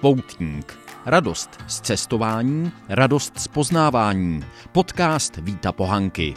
[0.00, 0.78] Poutník.
[1.06, 4.40] Radost z cestování, radost z poznávání.
[4.72, 6.34] Podcast Víta Pohanky.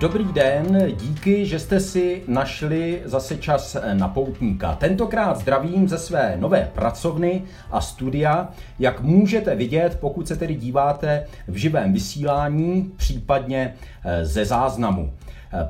[0.00, 4.74] Dobrý den, díky, že jste si našli zase čas na poutníka.
[4.74, 8.48] Tentokrát zdravím ze své nové pracovny a studia.
[8.78, 15.12] Jak můžete vidět, pokud se tedy díváte v živém vysílání, případně eh, ze záznamu.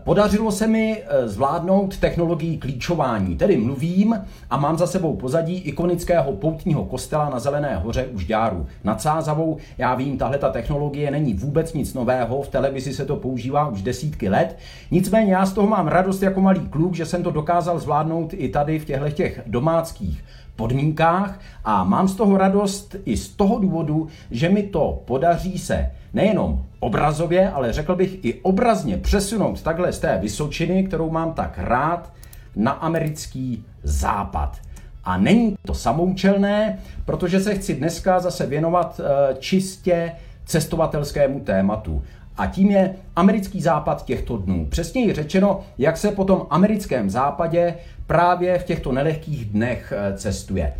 [0.05, 4.21] Podařilo se mi eh, zvládnout technologii klíčování, tedy mluvím
[4.51, 9.57] a mám za sebou pozadí ikonického poutního kostela na Zelené hoře u Žďáru nad Sázavou.
[9.79, 13.83] Já vím, tahle ta technologie není vůbec nic nového, v televizi se to používá už
[13.83, 14.59] desítky let.
[14.91, 18.49] Nicméně já z toho mám radost jako malý kluk, že jsem to dokázal zvládnout i
[18.49, 20.25] tady v těchto těch domáckých
[20.59, 25.91] podmínkách a mám z toho radost i z toho důvodu, že mi to podaří se
[26.15, 31.55] nejenom obrazově, ale řekl bych i obrazně přesunout takhle z té Vysočiny, kterou mám tak
[31.57, 32.13] rád,
[32.57, 34.59] na americký západ.
[35.05, 40.13] A není to samoučelné, protože se chci dneska zase věnovat eh, čistě
[40.45, 42.03] cestovatelskému tématu.
[42.37, 44.67] A tím je americký západ těchto dnů.
[44.67, 47.75] Přesněji řečeno, jak se po tom americkém západě
[48.09, 50.75] právě v těchto nelehkých dnech eh, cestuje.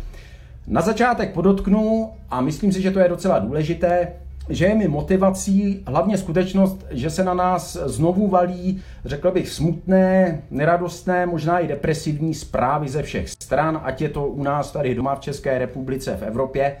[0.67, 4.07] Na začátek podotknu, a myslím si, že to je docela důležité,
[4.49, 10.41] že je mi motivací hlavně skutečnost, že se na nás znovu valí, řekl bych, smutné,
[10.51, 15.15] neradostné, možná i depresivní zprávy ze všech stran, ať je to u nás tady doma
[15.15, 16.75] v České republice, v Evropě,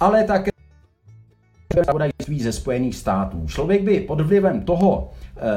[0.00, 0.50] ale také
[2.38, 3.46] ze Spojených států.
[3.46, 5.10] Člověk by pod vlivem toho,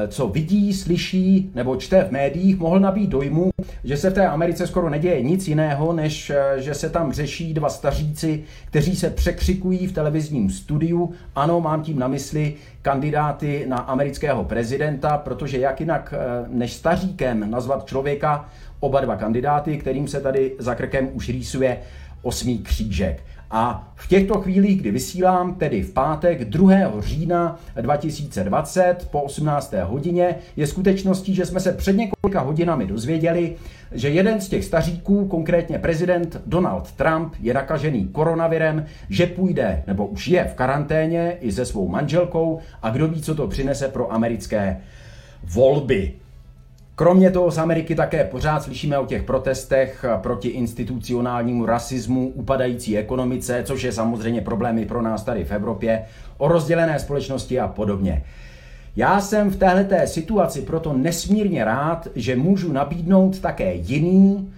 [0.08, 3.52] co vidí, slyší nebo čte v médiích, mohl nabít dojmu,
[3.84, 7.54] že se v té Americe skoro neděje nic jiného, než eh, že se tam řeší
[7.54, 11.14] dva staříci, kteří se překřikují v televizním studiu.
[11.36, 17.52] Ano, mám tím na mysli kandidáty na amerického prezidenta, protože jak jinak eh, než staříkem
[17.52, 18.50] nazvat člověka,
[18.80, 21.78] oba dva kandidáty, kterým se tady za krkem už rýsuje
[22.22, 23.24] osmý křížek.
[23.54, 26.74] A v těchto chvílích, kdy vysílám, tedy v pátek 2.
[27.00, 29.74] října 2020 po 18.
[29.84, 33.56] hodině, je skutečností, že jsme se před několika hodinami dozvěděli,
[33.92, 40.08] že jeden z těch staříků, konkrétně prezident Donald Trump, je nakažený koronavirem, že půjde, nebo
[40.08, 44.14] už je v karanténě i se svou manželkou a kdo ví, co to přinese pro
[44.14, 44.82] americké
[45.44, 46.14] volby.
[46.96, 53.64] Kromě toho z Ameriky také pořád slyšíme o těch protestech proti institucionálnímu rasismu, upadající ekonomice,
[53.66, 56.06] což je samozřejmě problémy pro nás tady v Evropě,
[56.38, 58.24] o rozdělené společnosti a podobně.
[58.96, 64.54] Já jsem v této situaci proto nesmírně rád, že můžu nabídnout také jiný,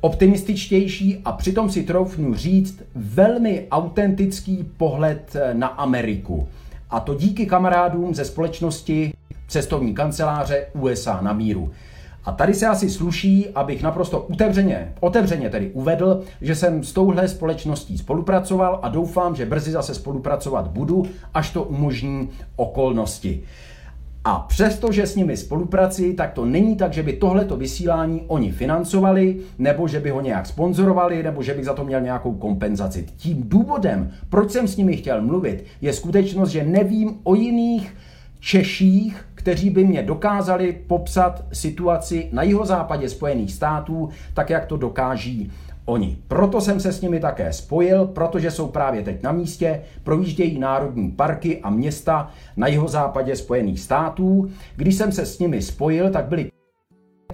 [0.00, 6.48] optimističtější a přitom si troufnu říct velmi autentický pohled na Ameriku.
[6.90, 9.12] A to díky kamarádům ze společnosti
[9.48, 11.70] cestovní kanceláře USA na míru.
[12.24, 17.28] A tady se asi sluší, abych naprosto otevřeně, otevřeně tedy uvedl, že jsem s touhle
[17.28, 23.42] společností spolupracoval a doufám, že brzy zase spolupracovat budu, až to umožní okolnosti.
[24.26, 28.52] A přesto, že s nimi spolupracuji, tak to není tak, že by tohleto vysílání oni
[28.52, 33.06] financovali, nebo že by ho nějak sponzorovali, nebo že bych za to měl nějakou kompenzaci.
[33.16, 37.94] Tím důvodem, proč jsem s nimi chtěl mluvit, je skutečnost, že nevím o jiných
[38.40, 45.52] Češích, kteří by mě dokázali popsat situaci na jihozápadě Spojených států, tak jak to dokáží
[45.84, 46.18] oni.
[46.28, 51.10] Proto jsem se s nimi také spojil, protože jsou právě teď na místě, projíždějí národní
[51.10, 54.50] parky a města na jihozápadě Spojených států.
[54.76, 56.50] Když jsem se s nimi spojil, tak byli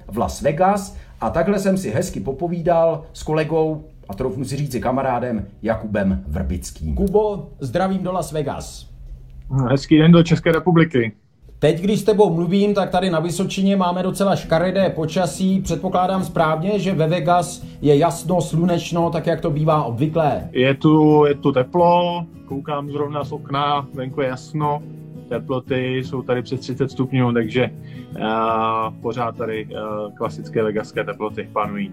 [0.08, 4.80] v Las Vegas a takhle jsem si hezky popovídal s kolegou a troufnu si říci
[4.80, 6.94] kamarádem Jakubem Vrbickým.
[6.94, 8.90] Kubo, zdravím do Las Vegas.
[9.70, 11.12] Hezký den do České republiky.
[11.60, 15.60] Teď, když s tebou mluvím, tak tady na Vysočině máme docela škaredé počasí.
[15.60, 20.48] Předpokládám správně, že ve Vegas je jasno, slunečno, tak jak to bývá obvyklé.
[20.52, 24.82] Je tu, je tu teplo, koukám zrovna z okna, venku je jasno,
[25.28, 28.22] teploty jsou tady přes 30 stupňů, takže uh,
[29.02, 31.92] pořád tady uh, klasické vegaské teploty panují.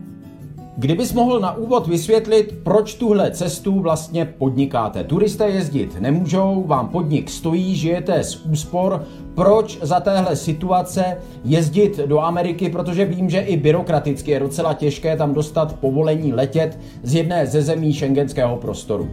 [0.78, 5.04] Kdybys mohl na úvod vysvětlit, proč tuhle cestu vlastně podnikáte.
[5.04, 9.04] Turisté jezdit nemůžou, vám podnik stojí, žijete z úspor.
[9.38, 12.70] Proč za téhle situace jezdit do Ameriky?
[12.70, 17.62] Protože vím, že i byrokraticky je docela těžké tam dostat povolení letět z jedné ze
[17.62, 19.10] zemí šengenského prostoru.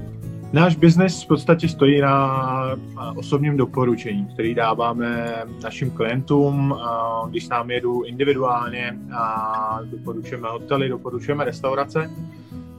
[0.53, 2.77] Náš biznes v podstatě stojí na
[3.17, 5.35] osobním doporučení, který dáváme
[5.65, 6.75] našim klientům,
[7.29, 12.11] když nám jedu individuálně a doporučujeme hotely, doporučujeme restaurace.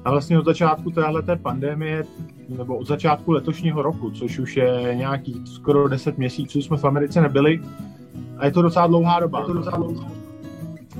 [0.05, 2.03] A vlastně od začátku téhleté pandemie,
[2.49, 7.21] nebo od začátku letošního roku, což už je nějakých skoro 10 měsíců, jsme v Americe
[7.21, 7.61] nebyli.
[8.37, 9.39] A je to docela dlouhá doba.
[9.39, 10.11] Je to docela dlouhá.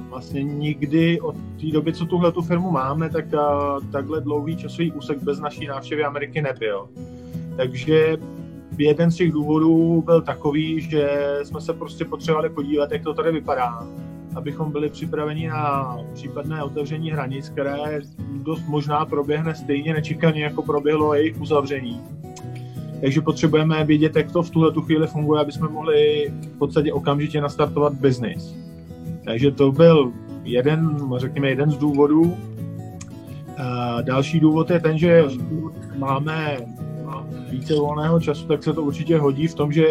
[0.10, 4.92] vlastně nikdy od té doby, co tuhle tu firmu máme, tak a, takhle dlouhý časový
[4.92, 6.90] úsek bez naší návštěvy Ameriky nebyl.
[7.58, 8.18] Takže
[8.78, 13.32] jeden z těch důvodů byl takový, že jsme se prostě potřebovali podívat, jak to tady
[13.32, 13.88] vypadá,
[14.36, 18.02] abychom byli připraveni na případné otevření hranic, které
[18.44, 22.02] dost možná proběhne stejně nečekaně, jako proběhlo jejich uzavření.
[23.02, 26.94] Takže potřebujeme vědět, jak to v tuhle tu chvíli funguje, aby jsme mohli v podstatě
[26.94, 28.56] okamžitě nastartovat biznis.
[29.26, 30.12] Takže to byl
[30.44, 32.38] jeden, řekněme, jeden z důvodů.
[34.02, 35.24] další důvod je ten, že
[35.98, 36.58] máme
[37.50, 39.86] více volného času, tak se to určitě hodí v tom, že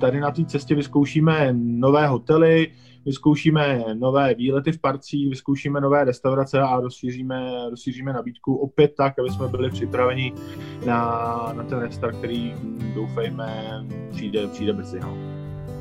[0.00, 2.70] tady na té cestě vyzkoušíme nové hotely,
[3.06, 9.30] vyzkoušíme nové výlety v parcích, vyzkoušíme nové restaurace a rozšíříme, rozšíříme nabídku opět tak, aby
[9.30, 10.32] jsme byli připraveni
[10.86, 12.54] na, na ten restart, který
[12.94, 15.00] doufejme přijde, přijde brzy.
[15.00, 15.16] No.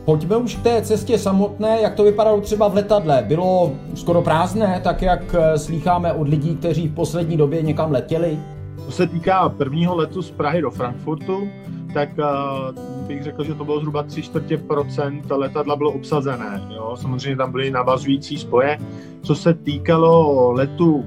[0.05, 3.23] Pojďme už k té cestě samotné, jak to vypadalo třeba v letadle.
[3.27, 8.39] Bylo skoro prázdné, tak jak slýcháme od lidí, kteří v poslední době někam letěli?
[8.85, 11.49] Co se týká prvního letu z Prahy do Frankfurtu,
[11.93, 16.67] tak uh, bych řekl, že to bylo zhruba 3 čtvrtě procent letadla bylo obsazené.
[16.69, 16.95] Jo?
[16.99, 18.77] Samozřejmě tam byly navazující spoje.
[19.21, 21.03] Co se týkalo letu uh,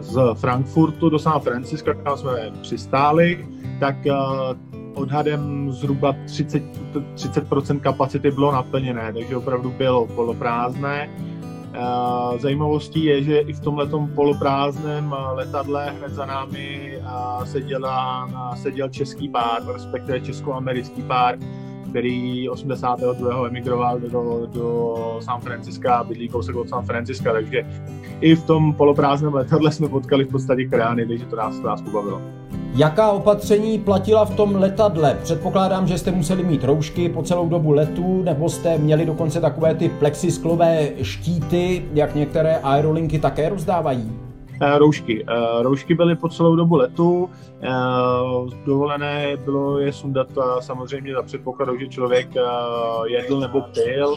[0.00, 3.48] z Frankfurtu do San Francisca, kam jsme přistáli,
[3.80, 4.12] tak uh,
[4.94, 6.62] odhadem zhruba 30,
[7.14, 11.10] 30% kapacity bylo naplněné, takže opravdu bylo poloprázdné.
[12.38, 16.98] Zajímavostí je, že i v tomhle poloprázdném letadle hned za námi
[17.44, 21.38] seděla, seděl český pár, respektive česko-americký pár,
[21.90, 23.46] který 82.
[23.46, 27.66] emigroval do, do San Francisca a bydlí kousek od San Francisca, takže
[28.20, 31.82] i v tom poloprázdném letadle jsme potkali v podstatě krány, takže to nás, to nás
[31.82, 32.20] pobavilo.
[32.76, 35.18] Jaká opatření platila v tom letadle?
[35.22, 39.74] Předpokládám, že jste museli mít roušky po celou dobu letu, nebo jste měli dokonce takové
[39.74, 44.12] ty plexisklové štíty, jak některé aerolinky také rozdávají?
[44.62, 45.24] Eh, roušky.
[45.28, 47.30] Eh, roušky byly po celou dobu letu.
[47.62, 47.68] Eh,
[48.66, 50.28] dovolené bylo je sundat
[50.60, 52.28] samozřejmě za předpokladu, že člověk
[53.06, 54.16] jedl nebo pil.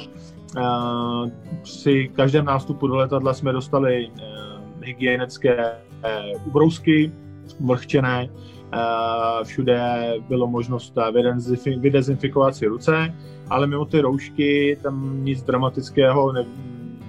[1.61, 4.09] Při každém nástupu do letadla jsme dostali
[4.81, 5.71] hygienické
[6.45, 7.11] ubrousky,
[7.59, 8.29] mlhčené,
[9.43, 10.93] všude bylo možnost
[11.77, 13.13] vydezinfikovat si ruce,
[13.49, 16.33] ale mimo ty roušky tam nic dramatického,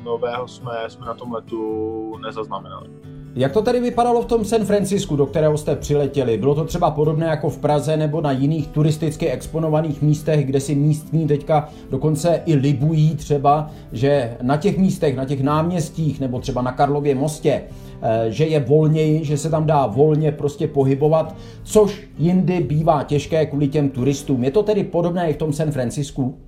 [0.04, 2.88] nového jsme, jsme na tom letu nezaznamenali.
[3.34, 6.38] Jak to tady vypadalo v tom San Francisku, do kterého jste přiletěli?
[6.38, 10.74] Bylo to třeba podobné jako v Praze nebo na jiných turisticky exponovaných místech, kde si
[10.74, 16.62] místní teďka dokonce i libují třeba, že na těch místech, na těch náměstích nebo třeba
[16.62, 17.62] na Karlově mostě,
[18.02, 23.46] eh, že je volněji, že se tam dá volně prostě pohybovat, což jindy bývá těžké
[23.46, 24.44] kvůli těm turistům.
[24.44, 26.38] Je to tedy podobné i v tom San Francisku?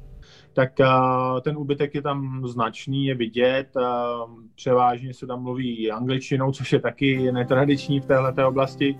[0.52, 3.68] Tak uh, ten úbytek je tam značný, je vidět.
[3.76, 8.96] Uh, převážně se tam mluví angličtinou, což je taky netradiční v této oblasti,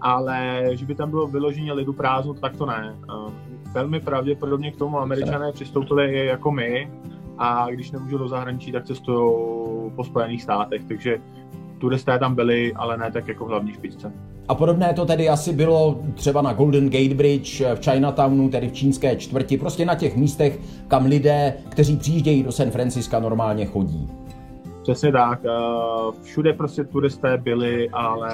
[0.00, 2.96] ale že by tam bylo vyloženě lidu prázdno, tak to ne.
[3.08, 3.32] Uh,
[3.72, 6.90] velmi pravděpodobně k tomu američané přistoupili jako my
[7.38, 9.34] a když nemůžou do zahraničí, tak cestují
[9.96, 11.18] po Spojených státech, takže
[11.78, 14.12] turisté tam byli, ale ne tak jako v hlavní špičce.
[14.48, 18.72] A podobné to tedy asi bylo třeba na Golden Gate Bridge v Chinatownu, tedy v
[18.72, 20.58] čínské čtvrti, prostě na těch místech,
[20.88, 24.08] kam lidé, kteří přijíždějí do San Francisca, normálně chodí.
[24.82, 25.40] Přesně tak.
[25.44, 28.30] Eh, všude prostě turisté byli, ale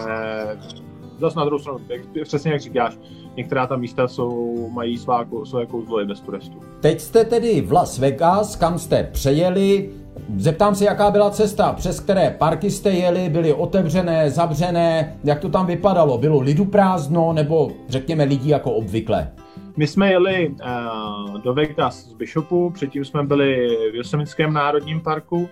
[1.19, 1.79] zase na druhou stranu,
[2.23, 2.99] přesně jak říkáš,
[3.37, 6.59] některá ta místa jsou, mají svá, své kouzlo i bez turistů.
[6.81, 9.91] Teď jste tedy v Las Vegas, kam jste přejeli.
[10.37, 15.49] Zeptám se, jaká byla cesta, přes které parky jste jeli, byly otevřené, zavřené, jak to
[15.49, 16.19] tam vypadalo?
[16.19, 19.33] Bylo lidu prázdno nebo řekněme lidí jako obvykle?
[19.77, 25.49] My jsme jeli uh, do Vegas z Bishopu, předtím jsme byli v Yosemiteckém národním parku.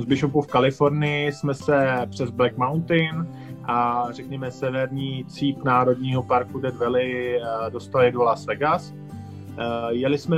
[0.00, 3.26] Z Bishopu v Kalifornii jsme se přes Black Mountain
[3.64, 8.92] a řekněme severní cíp národního parku Death Valley uh, dostali do Las Vegas.
[8.92, 10.36] Uh, jeli jsme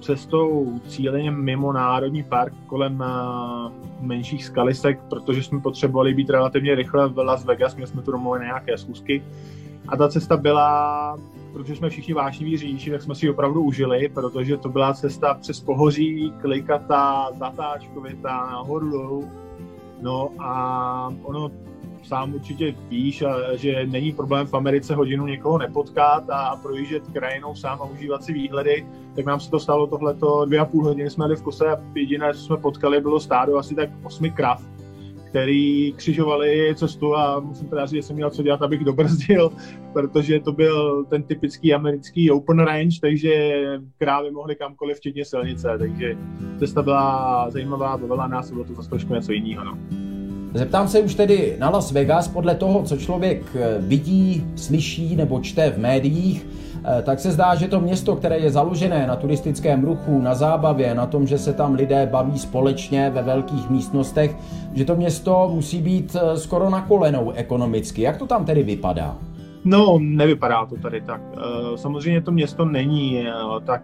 [0.00, 7.08] cestou cíleně mimo národní park kolem uh, menších skalisek, protože jsme potřebovali být relativně rychle
[7.08, 9.22] v Las Vegas, měli jsme tu domluvili nějaké schůzky.
[9.88, 11.16] A ta cesta byla,
[11.52, 15.34] protože jsme všichni vášniví řidiči, tak jsme si ji opravdu užili, protože to byla cesta
[15.34, 19.30] přes pohoří, klikatá, zatáčkovitá, nahoru dolů.
[20.02, 21.50] No a ono
[22.10, 27.54] sám určitě víš, a, že není problém v Americe hodinu někoho nepotkat a projíždět krajinou
[27.54, 28.86] sám a užívat si výhledy,
[29.16, 31.76] tak nám se to stalo tohleto dvě a půl hodiny jsme jeli v kuse a
[31.94, 34.62] jediné, co jsme potkali, bylo stádo asi tak osmi krav,
[35.30, 39.52] který křižovali cestu a musím teda říct, že jsem měl co dělat, abych dobrzdil,
[39.92, 43.32] protože to byl ten typický americký open range, takže
[43.98, 46.16] krávy mohly kamkoliv, včetně silnice, takže
[46.58, 49.64] cesta byla zajímavá, bavila nás, bylo to zase trošku něco jiného.
[49.64, 50.09] No.
[50.54, 55.40] Zeptám se už tedy na Las Vegas podle toho, co člověk eh, vidí, slyší nebo
[55.40, 56.46] čte v médiích,
[56.84, 60.94] eh, tak se zdá, že to město, které je založené na turistickém ruchu, na zábavě,
[60.94, 64.36] na tom, že se tam lidé baví společně ve velkých místnostech,
[64.74, 68.02] že to město musí být eh, skoro na kolenou ekonomicky.
[68.02, 69.16] Jak to tam tedy vypadá?
[69.64, 71.20] No, nevypadá to tady tak.
[71.76, 73.26] Samozřejmě to město není
[73.64, 73.82] tak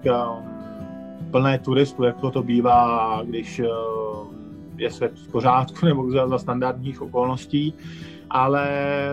[1.30, 3.62] plné turistů, jak to, to bývá, když
[4.78, 7.74] je svět v pořádku nebo za, za standardních okolností,
[8.30, 8.68] ale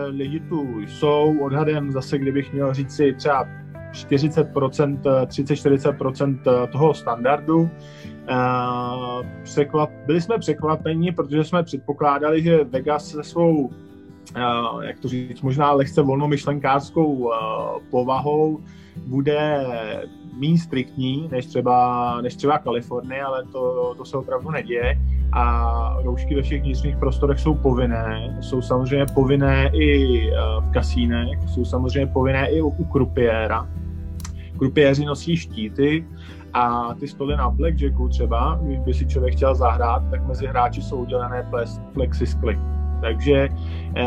[0.08, 3.46] lidi tu jsou odhadem zase, kdybych měl říct si třeba
[3.92, 7.70] 40%, 30-40% toho standardu.
[8.28, 13.70] Eh, překvap, byli jsme překvapeni, protože jsme předpokládali, že Vegas se svou
[14.82, 17.36] jak to říct, možná lehce volnomyšlenkářskou eh,
[17.90, 18.60] povahou
[19.06, 19.66] bude
[20.38, 24.98] méně striktní než třeba, než třeba Kalifornie, ale to, to se opravdu neděje
[25.32, 28.38] a roušky ve všech vnitřních prostorech jsou povinné.
[28.40, 33.68] Jsou samozřejmě povinné i eh, v kasínech, jsou samozřejmě povinné i u krupiéra.
[34.58, 36.06] Krupiéři nosí štíty
[36.52, 40.82] a ty stoly na blackjacku třeba, když by si člověk chtěl zahrát, tak mezi hráči
[40.82, 41.50] jsou udělené
[41.92, 42.58] plexiskly.
[43.04, 43.48] Takže
[43.96, 44.04] eh,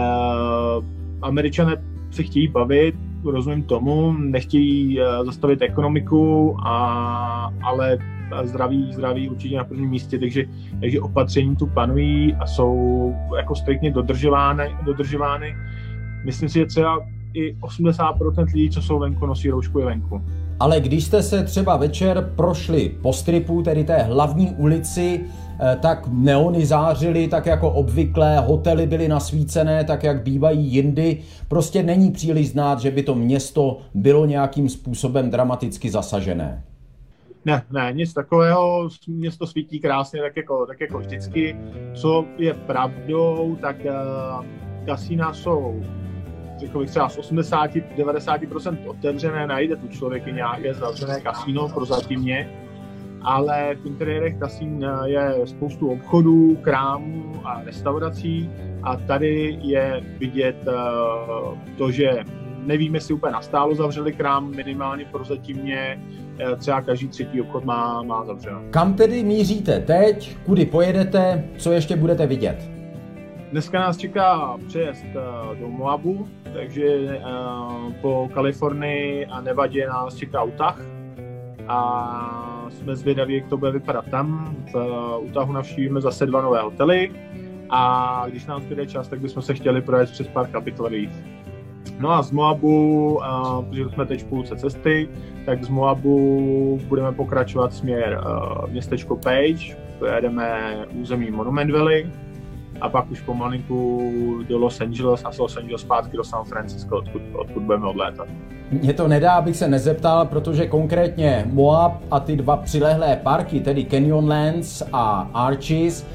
[1.21, 7.97] američané se chtějí bavit, rozumím tomu, nechtějí eh, zastavit ekonomiku, a, ale
[8.43, 10.45] zdraví, zdraví určitě na prvním místě, takže,
[10.81, 15.55] takže opatření tu panují a jsou jako striktně dodržovány, dodržovány.
[16.25, 16.99] Myslím si, že třeba
[17.33, 20.21] i 80% lidí, co jsou venku, nosí roušku i venku.
[20.59, 25.25] Ale když jste se třeba večer prošli po stripu, tedy té hlavní ulici,
[25.59, 31.17] eh, tak neony zářily tak jako obvykle, hotely byly nasvícené tak, jak bývají jindy.
[31.47, 36.63] Prostě není příliš znát, že by to město bylo nějakým způsobem dramaticky zasažené.
[37.45, 41.57] Ne, ne, nic takového, město svítí krásně, tak jako, tak jako vždycky.
[41.93, 44.45] Co je pravdou, tak uh,
[44.85, 45.81] kasína jsou
[46.59, 52.49] řekl bych třeba z 80-90% otevřené, najde tu člověk i nějaké zavřené kasíno prozatímně,
[53.21, 58.49] ale v interiérech kasín eh, je spoustu obchodů, krámů a restaurací
[58.83, 62.23] a tady je vidět uh, to, že
[62.65, 66.01] nevíme, jestli úplně nastálo zavřeli krám, minimálně prozatímně
[66.39, 68.61] eh, třeba každý třetí obchod má, má zavřeno.
[68.69, 70.37] Kam tedy míříte teď?
[70.45, 71.49] Kudy pojedete?
[71.57, 72.76] Co ještě budete vidět?
[73.51, 77.21] Dneska nás čeká přejezd eh, do Moabu, takže eh,
[78.01, 80.81] po Kalifornii a Nevadě nás čeká Utah
[81.67, 84.55] a jsme zvědaví, jak to bude vypadat tam.
[84.73, 84.77] V
[85.19, 87.11] Utahu navštívíme zase dva nové hotely
[87.69, 91.11] a když nám zbyde čas, tak bychom se chtěli projet přes pár Capitol Reef.
[91.99, 93.21] No a z Moabu,
[93.69, 95.09] protože jsme teď v půlce cesty,
[95.45, 98.21] tak z Moabu budeme pokračovat směr
[98.69, 102.11] městečko Page, pojedeme území Monument Valley
[102.81, 104.01] a pak už pomalinku
[104.49, 108.27] do Los Angeles a z Los Angeles zpátky do San Francisco, odkud, odkud budeme odlétat.
[108.71, 113.85] Mně to nedá, abych se nezeptal, protože konkrétně Moab a ty dva přilehlé parky, tedy
[113.85, 116.05] Canyonlands a Arches,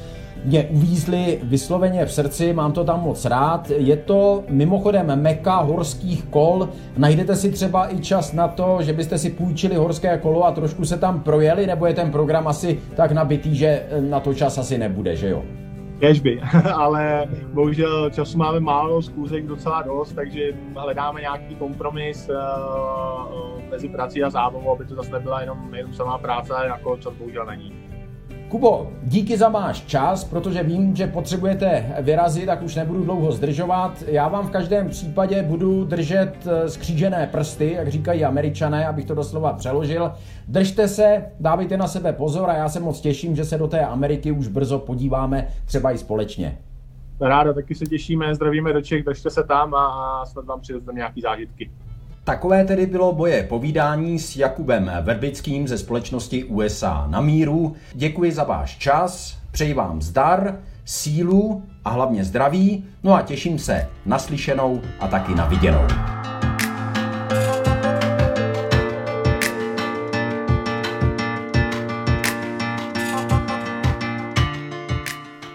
[0.45, 3.71] mě uvízli vysloveně v srdci, mám to tam moc rád.
[3.71, 6.69] Je to mimochodem meka horských kol.
[6.97, 10.85] Najdete si třeba i čas na to, že byste si půjčili horské kolo a trošku
[10.85, 14.79] se tam projeli, nebo je ten program asi tak nabitý, že na to čas asi
[14.79, 15.43] nebude, že jo?
[16.03, 16.41] Kežby,
[16.75, 24.23] ale bohužel času máme málo, zkůzek docela dost, takže hledáme nějaký kompromis uh, mezi prací
[24.23, 27.82] a zábavou, aby to zase nebyla jenom, jenom samá práce, jako čas bohužel není.
[28.53, 34.03] Kubo, díky za váš čas, protože vím, že potřebujete vyrazit, tak už nebudu dlouho zdržovat.
[34.07, 39.15] Já vám v každém případě budu držet eh, skřížené prsty, jak říkají američané, abych to
[39.15, 40.13] doslova přeložil.
[40.49, 43.87] Držte se, dávejte na sebe pozor a já se moc těším, že se do té
[43.87, 46.59] Ameriky už brzo podíváme, třeba i společně.
[47.21, 51.21] Ráda, taky se těšíme, zdravíme do Čech, držte se tam a snad vám přivezme nějaký
[51.21, 51.71] zážitky.
[52.25, 57.77] Takové tedy bylo boje povídání s Jakubem Verbickým ze společnosti USA na míru.
[57.93, 63.89] Děkuji za váš čas, přeji vám zdar, sílu a hlavně zdraví, no a těším se
[64.07, 65.87] na slyšenou a taky na viděnou.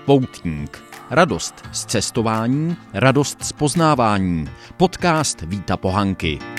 [0.05, 0.83] Poutník.
[1.11, 4.49] Radost z cestování, radost z poznávání.
[4.77, 6.56] Podcast Víta Pohanky.